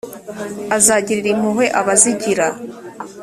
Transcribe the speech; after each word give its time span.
azagirira 0.77 1.29
impuhwe 1.33 1.65
abazigira 1.79 2.47